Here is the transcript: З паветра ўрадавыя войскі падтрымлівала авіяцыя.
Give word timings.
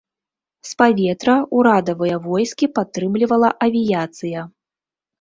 З 0.69 0.71
паветра 0.81 1.35
ўрадавыя 1.59 2.15
войскі 2.25 2.73
падтрымлівала 2.81 3.55
авіяцыя. 3.71 4.51